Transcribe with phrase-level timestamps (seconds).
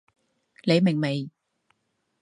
[0.63, 1.29] 你明未？